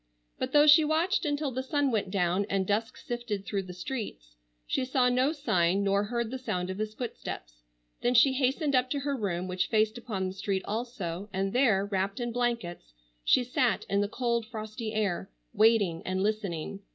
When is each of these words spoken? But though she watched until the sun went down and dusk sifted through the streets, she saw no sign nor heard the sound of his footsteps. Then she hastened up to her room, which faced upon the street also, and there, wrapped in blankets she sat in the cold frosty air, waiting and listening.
But 0.39 0.51
though 0.51 0.65
she 0.65 0.83
watched 0.83 1.25
until 1.25 1.51
the 1.51 1.61
sun 1.61 1.91
went 1.91 2.09
down 2.09 2.47
and 2.49 2.65
dusk 2.65 2.97
sifted 2.97 3.45
through 3.45 3.61
the 3.61 3.71
streets, 3.75 4.35
she 4.65 4.83
saw 4.83 5.09
no 5.09 5.31
sign 5.31 5.83
nor 5.83 6.05
heard 6.05 6.31
the 6.31 6.39
sound 6.39 6.71
of 6.71 6.79
his 6.79 6.95
footsteps. 6.95 7.61
Then 8.01 8.15
she 8.15 8.33
hastened 8.33 8.73
up 8.75 8.89
to 8.89 9.01
her 9.01 9.15
room, 9.15 9.47
which 9.47 9.67
faced 9.67 9.99
upon 9.99 10.25
the 10.27 10.33
street 10.33 10.63
also, 10.65 11.29
and 11.31 11.53
there, 11.53 11.85
wrapped 11.85 12.19
in 12.19 12.31
blankets 12.31 12.95
she 13.23 13.43
sat 13.43 13.85
in 13.91 14.01
the 14.01 14.07
cold 14.07 14.47
frosty 14.47 14.91
air, 14.91 15.29
waiting 15.53 16.01
and 16.03 16.23
listening. 16.23 16.79